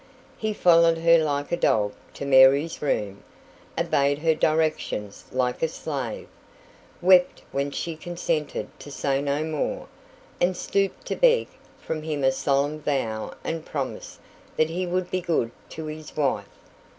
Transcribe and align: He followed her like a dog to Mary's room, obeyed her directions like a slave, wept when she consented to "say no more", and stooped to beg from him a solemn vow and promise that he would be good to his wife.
He 0.35 0.51
followed 0.51 0.97
her 0.97 1.19
like 1.19 1.51
a 1.51 1.55
dog 1.55 1.93
to 2.15 2.25
Mary's 2.25 2.81
room, 2.81 3.21
obeyed 3.77 4.17
her 4.17 4.33
directions 4.33 5.25
like 5.31 5.61
a 5.61 5.67
slave, 5.67 6.27
wept 7.03 7.43
when 7.51 7.69
she 7.69 7.95
consented 7.95 8.67
to 8.79 8.89
"say 8.89 9.21
no 9.21 9.43
more", 9.43 9.85
and 10.39 10.57
stooped 10.57 11.05
to 11.05 11.15
beg 11.15 11.49
from 11.79 12.01
him 12.01 12.23
a 12.23 12.31
solemn 12.31 12.81
vow 12.81 13.35
and 13.43 13.63
promise 13.63 14.17
that 14.57 14.71
he 14.71 14.87
would 14.87 15.11
be 15.11 15.21
good 15.21 15.51
to 15.69 15.85
his 15.85 16.17
wife. 16.17 16.49